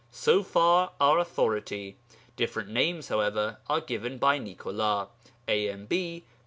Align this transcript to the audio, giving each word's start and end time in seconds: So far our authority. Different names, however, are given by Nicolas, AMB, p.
So 0.09 0.41
far 0.41 0.93
our 0.99 1.19
authority. 1.19 1.95
Different 2.35 2.69
names, 2.69 3.09
however, 3.09 3.59
are 3.69 3.81
given 3.81 4.17
by 4.17 4.39
Nicolas, 4.39 5.09
AMB, 5.47 5.89
p. 5.89 6.23